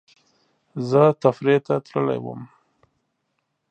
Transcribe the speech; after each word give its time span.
زه 0.89 1.03
تفریح 1.23 1.59
ته 1.65 1.73
تللی 1.85 2.19
وم 2.23 2.41